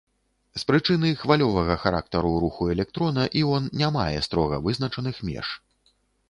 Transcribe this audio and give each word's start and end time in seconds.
З 0.59 0.61
прычыны 0.69 1.09
хвалевага 1.23 1.75
характару 1.83 2.31
руху 2.45 2.69
электрона 2.77 3.27
іон 3.43 3.69
не 3.83 3.91
мае 3.99 4.17
строга 4.29 4.61
вызначаных 4.65 5.15
меж. 5.29 5.47